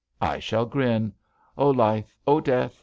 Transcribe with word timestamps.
''I 0.21 0.39
shall 0.39 0.65
grin. 0.65 1.13
Oh 1.59 1.69
Life! 1.69 2.15
Oh 2.25 2.39
Death! 2.41 2.79